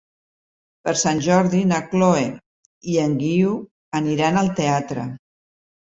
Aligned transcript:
Per 0.87 0.93
Sant 1.01 1.19
Jordi 1.25 1.59
na 1.73 1.81
Chloé 1.91 2.23
i 2.95 2.99
en 3.03 3.15
Guiu 3.23 3.55
aniran 4.03 4.41
al 4.45 4.53
teatre. 4.61 5.07